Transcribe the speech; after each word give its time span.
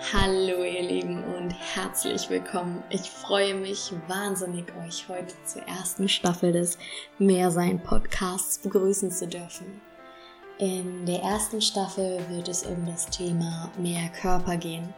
Hallo 0.00 0.62
ihr 0.62 0.82
Lieben 0.82 1.24
und 1.24 1.50
herzlich 1.50 2.30
willkommen. 2.30 2.84
Ich 2.88 3.10
freue 3.10 3.54
mich 3.54 3.92
wahnsinnig, 4.06 4.64
euch 4.86 5.08
heute 5.08 5.34
zur 5.44 5.62
ersten 5.62 6.08
Staffel 6.08 6.52
des 6.52 6.78
Mehrsein 7.18 7.82
Podcasts 7.82 8.58
begrüßen 8.58 9.10
zu 9.10 9.26
dürfen. 9.26 9.80
In 10.58 11.04
der 11.04 11.20
ersten 11.22 11.60
Staffel 11.60 12.20
wird 12.30 12.48
es 12.48 12.62
um 12.62 12.86
das 12.86 13.06
Thema 13.06 13.72
mehr 13.76 14.08
Körper 14.10 14.56
gehen. 14.56 14.94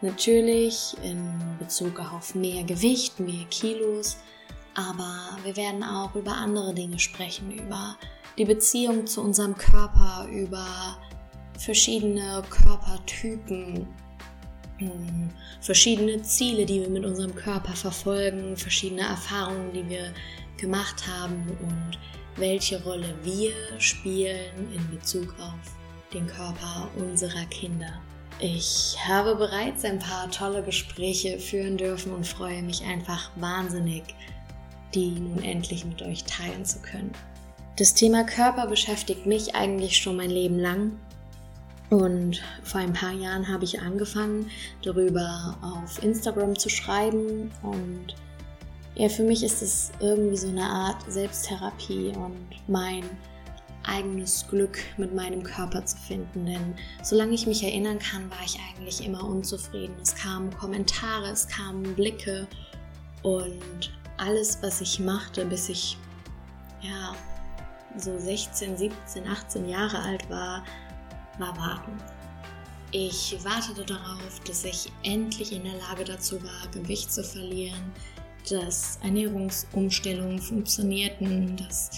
Natürlich 0.00 0.96
in 1.04 1.56
Bezug 1.60 2.00
auf 2.00 2.34
mehr 2.34 2.64
Gewicht, 2.64 3.20
mehr 3.20 3.44
Kilos, 3.50 4.18
aber 4.74 5.38
wir 5.44 5.56
werden 5.56 5.84
auch 5.84 6.12
über 6.16 6.32
andere 6.32 6.74
Dinge 6.74 6.98
sprechen, 6.98 7.52
über 7.52 7.96
die 8.36 8.44
Beziehung 8.44 9.06
zu 9.06 9.22
unserem 9.22 9.56
Körper, 9.56 10.26
über 10.28 10.98
verschiedene 11.56 12.42
Körpertypen, 12.50 13.86
verschiedene 15.60 16.22
Ziele, 16.22 16.66
die 16.66 16.80
wir 16.80 16.88
mit 16.88 17.04
unserem 17.04 17.34
Körper 17.34 17.72
verfolgen, 17.72 18.56
verschiedene 18.56 19.02
Erfahrungen, 19.02 19.72
die 19.72 19.88
wir 19.88 20.12
gemacht 20.56 21.06
haben 21.06 21.56
und 21.60 21.98
welche 22.36 22.82
Rolle 22.82 23.14
wir 23.22 23.52
spielen 23.78 24.72
in 24.74 24.90
Bezug 24.90 25.34
auf 25.38 25.76
den 26.12 26.26
Körper 26.26 26.88
unserer 26.96 27.44
Kinder. 27.46 28.00
Ich 28.40 28.96
habe 29.06 29.36
bereits 29.36 29.84
ein 29.84 30.00
paar 30.00 30.30
tolle 30.30 30.62
Gespräche 30.62 31.38
führen 31.38 31.76
dürfen 31.76 32.12
und 32.12 32.26
freue 32.26 32.62
mich 32.62 32.82
einfach 32.84 33.30
wahnsinnig, 33.36 34.02
die 34.94 35.10
nun 35.10 35.42
endlich 35.42 35.84
mit 35.84 36.02
euch 36.02 36.24
teilen 36.24 36.64
zu 36.64 36.80
können. 36.80 37.12
Das 37.76 37.94
Thema 37.94 38.24
Körper 38.24 38.66
beschäftigt 38.66 39.26
mich 39.26 39.54
eigentlich 39.54 39.96
schon 39.96 40.16
mein 40.16 40.30
Leben 40.30 40.58
lang 40.58 40.92
und 41.90 42.42
vor 42.62 42.80
ein 42.80 42.92
paar 42.92 43.12
Jahren 43.12 43.48
habe 43.48 43.64
ich 43.64 43.80
angefangen, 43.80 44.50
darüber 44.82 45.56
auf 45.60 46.02
Instagram 46.02 46.58
zu 46.58 46.68
schreiben. 46.68 47.50
Und 47.62 48.14
ja, 48.94 49.08
für 49.08 49.22
mich 49.22 49.42
ist 49.44 49.62
es 49.62 49.92
irgendwie 50.00 50.36
so 50.36 50.48
eine 50.48 50.64
Art 50.64 50.96
Selbsttherapie 51.08 52.12
und 52.16 52.48
mein 52.68 53.04
eigenes 53.86 54.46
Glück 54.48 54.78
mit 54.96 55.14
meinem 55.14 55.42
Körper 55.42 55.84
zu 55.84 55.96
finden. 55.98 56.46
Denn 56.46 56.74
solange 57.02 57.34
ich 57.34 57.46
mich 57.46 57.62
erinnern 57.62 57.98
kann, 57.98 58.30
war 58.30 58.44
ich 58.44 58.58
eigentlich 58.70 59.04
immer 59.04 59.22
unzufrieden. 59.22 59.94
Es 60.02 60.14
kamen 60.14 60.56
Kommentare, 60.56 61.30
es 61.30 61.46
kamen 61.46 61.94
Blicke 61.94 62.46
und 63.22 63.92
alles, 64.16 64.58
was 64.62 64.80
ich 64.80 65.00
machte, 65.00 65.44
bis 65.44 65.68
ich 65.68 65.98
ja 66.80 67.14
so 67.96 68.18
16, 68.18 68.76
17, 68.76 69.26
18 69.26 69.68
Jahre 69.68 69.98
alt 70.00 70.28
war, 70.30 70.64
war 71.38 71.56
warten. 71.56 71.92
Ich 72.92 73.36
wartete 73.42 73.84
darauf, 73.84 74.40
dass 74.46 74.64
ich 74.64 74.92
endlich 75.02 75.52
in 75.52 75.64
der 75.64 75.74
Lage 75.78 76.04
dazu 76.04 76.42
war, 76.42 76.68
Gewicht 76.70 77.12
zu 77.12 77.24
verlieren, 77.24 77.92
dass 78.48 78.98
Ernährungsumstellungen 79.02 80.38
funktionierten, 80.38 81.56
dass 81.56 81.90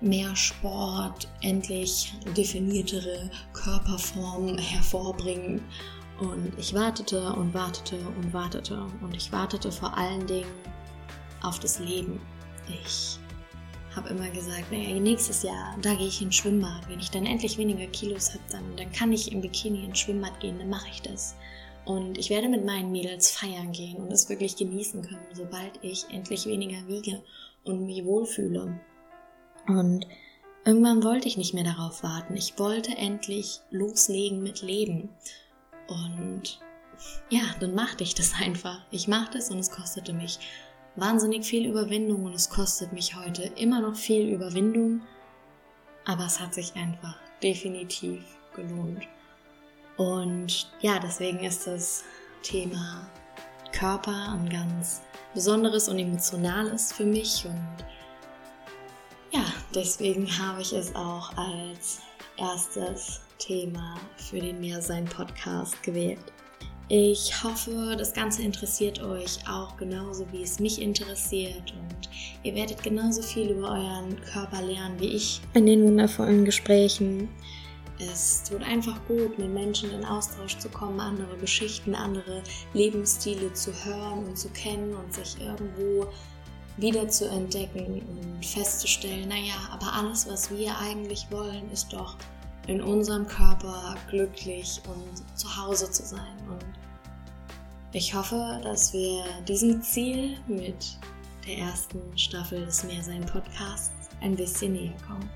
mehr 0.00 0.34
Sport 0.34 1.28
endlich 1.42 2.12
definiertere 2.36 3.30
Körperformen 3.52 4.58
hervorbringen. 4.58 5.62
Und 6.18 6.52
ich 6.58 6.74
wartete 6.74 7.32
und 7.34 7.54
wartete 7.54 7.96
und 7.96 8.32
wartete. 8.32 8.84
Und 9.00 9.16
ich 9.16 9.30
wartete 9.32 9.70
vor 9.70 9.96
allen 9.96 10.26
Dingen 10.26 10.50
auf 11.42 11.60
das 11.60 11.78
Leben. 11.78 12.20
Ich 12.68 13.18
habe 13.94 14.10
immer 14.10 14.28
gesagt, 14.30 14.72
naja, 14.72 14.98
nächstes 14.98 15.42
Jahr, 15.42 15.76
da 15.82 15.94
gehe 15.94 16.08
ich 16.08 16.22
ins 16.22 16.36
Schwimmbad. 16.36 16.88
Wenn 16.88 17.00
ich 17.00 17.10
dann 17.10 17.26
endlich 17.26 17.58
weniger 17.58 17.86
Kilos 17.86 18.30
habe, 18.30 18.42
dann, 18.50 18.76
dann 18.76 18.92
kann 18.92 19.12
ich 19.12 19.32
im 19.32 19.40
Bikini 19.40 19.84
ins 19.84 20.00
Schwimmbad 20.00 20.40
gehen, 20.40 20.58
dann 20.58 20.70
mache 20.70 20.88
ich 20.90 21.02
das. 21.02 21.36
Und 21.84 22.16
ich 22.16 22.30
werde 22.30 22.48
mit 22.48 22.64
meinen 22.64 22.92
Mädels 22.92 23.30
feiern 23.30 23.72
gehen 23.72 23.96
und 23.96 24.12
es 24.12 24.28
wirklich 24.28 24.56
genießen 24.56 25.02
können, 25.02 25.26
sobald 25.32 25.82
ich 25.82 26.06
endlich 26.10 26.46
weniger 26.46 26.86
wiege 26.86 27.22
und 27.64 27.86
mich 27.86 28.04
wohlfühle. 28.04 28.80
Und 29.66 30.06
irgendwann 30.64 31.02
wollte 31.02 31.28
ich 31.28 31.36
nicht 31.36 31.54
mehr 31.54 31.64
darauf 31.64 32.02
warten. 32.02 32.36
Ich 32.36 32.58
wollte 32.58 32.96
endlich 32.96 33.60
loslegen 33.70 34.42
mit 34.42 34.62
Leben. 34.62 35.08
Und 35.88 36.60
ja, 37.30 37.42
dann 37.60 37.74
machte 37.74 38.04
ich 38.04 38.14
das 38.14 38.32
einfach. 38.40 38.80
Ich 38.90 39.08
machte 39.08 39.38
es 39.38 39.50
und 39.50 39.58
es 39.58 39.70
kostete 39.70 40.12
mich 40.12 40.38
wahnsinnig 40.96 41.44
viel 41.44 41.66
Überwindung 41.66 42.24
und 42.24 42.34
es 42.34 42.50
kostet 42.50 42.92
mich 42.92 43.16
heute 43.16 43.44
immer 43.56 43.80
noch 43.80 43.96
viel 43.96 44.28
Überwindung, 44.28 45.00
aber 46.04 46.26
es 46.26 46.40
hat 46.40 46.54
sich 46.54 46.74
einfach 46.74 47.16
definitiv 47.42 48.22
gelohnt. 48.54 49.06
Und 49.96 50.70
ja, 50.80 50.98
deswegen 50.98 51.40
ist 51.40 51.66
das 51.66 52.04
Thema 52.42 53.06
Körper 53.72 54.32
ein 54.32 54.48
ganz 54.48 55.02
besonderes 55.34 55.88
und 55.88 55.98
emotionales 55.98 56.92
für 56.92 57.04
mich 57.04 57.44
und 57.44 57.84
ja, 59.32 59.44
deswegen 59.74 60.26
habe 60.38 60.60
ich 60.60 60.74
es 60.74 60.94
auch 60.94 61.34
als 61.36 62.00
erstes 62.36 63.20
Thema 63.38 63.98
für 64.16 64.40
den 64.40 64.60
Mehrsein 64.60 65.06
Podcast 65.06 65.82
gewählt. 65.82 66.32
Ich 66.88 67.42
hoffe, 67.42 67.94
das 67.96 68.12
Ganze 68.12 68.42
interessiert 68.42 69.02
euch 69.02 69.38
auch 69.48 69.76
genauso, 69.76 70.26
wie 70.30 70.42
es 70.42 70.60
mich 70.60 70.80
interessiert 70.80 71.72
und 71.72 72.08
ihr 72.42 72.54
werdet 72.54 72.82
genauso 72.82 73.22
viel 73.22 73.50
über 73.50 73.70
euren 73.70 74.20
Körper 74.32 74.60
lernen 74.60 75.00
wie 75.00 75.14
ich 75.14 75.40
in 75.54 75.66
den 75.66 75.84
wundervollen 75.84 76.44
Gesprächen. 76.44 77.28
Es 77.98 78.42
tut 78.42 78.62
einfach 78.62 78.98
gut, 79.06 79.38
mit 79.38 79.48
Menschen 79.54 79.90
in 79.92 80.04
Austausch 80.04 80.58
zu 80.58 80.68
kommen, 80.68 80.98
andere 80.98 81.36
Geschichten, 81.38 81.94
andere 81.94 82.42
Lebensstile 82.74 83.52
zu 83.52 83.72
hören 83.84 84.26
und 84.26 84.36
zu 84.36 84.48
kennen 84.48 84.94
und 84.94 85.14
sich 85.14 85.40
irgendwo 85.40 86.08
wieder 86.76 87.08
zu 87.08 87.28
entdecken 87.28 88.02
und 88.02 88.44
festzustellen, 88.44 89.28
naja, 89.28 89.54
aber 89.70 89.92
alles, 89.92 90.26
was 90.28 90.50
wir 90.50 90.76
eigentlich 90.78 91.26
wollen, 91.30 91.70
ist 91.70 91.92
doch 91.92 92.16
in 92.66 92.80
unserem 92.80 93.26
Körper 93.26 93.94
glücklich 94.08 94.80
und 94.86 95.38
zu 95.38 95.56
Hause 95.56 95.90
zu 95.90 96.04
sein. 96.04 96.36
Und 96.48 96.64
ich 97.92 98.14
hoffe, 98.14 98.60
dass 98.62 98.92
wir 98.92 99.24
diesem 99.46 99.82
Ziel 99.82 100.36
mit 100.46 100.98
der 101.46 101.58
ersten 101.58 102.00
Staffel 102.16 102.64
des 102.64 102.84
Mehrsein 102.84 103.26
Podcasts 103.26 104.08
ein 104.20 104.36
bisschen 104.36 104.74
näher 104.74 104.94
kommen. 105.06 105.28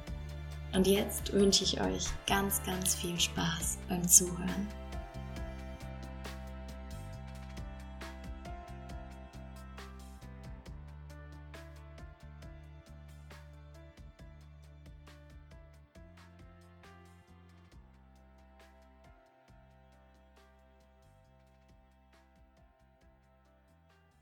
Und 0.73 0.87
jetzt 0.87 1.33
wünsche 1.33 1.65
ich 1.65 1.81
euch 1.81 2.07
ganz, 2.27 2.63
ganz 2.65 2.95
viel 2.95 3.19
Spaß 3.19 3.79
beim 3.89 4.07
Zuhören. 4.07 4.69